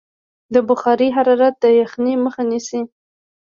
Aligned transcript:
د 0.53 0.55
بخارۍ 0.67 1.09
حرارت 1.17 1.55
د 1.59 1.65
یخنۍ 1.81 2.15
مخه 2.25 2.43
نیسي. 2.51 2.81